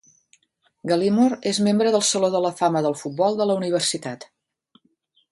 Galimore 0.91 1.35
és 1.51 1.59
membre 1.67 1.91
del 1.95 2.05
Saló 2.07 2.29
de 2.35 2.41
la 2.45 2.51
Fama 2.61 2.81
del 2.85 2.97
Futbol 3.01 3.37
de 3.41 3.47
la 3.51 3.59
Universitat. 3.61 4.25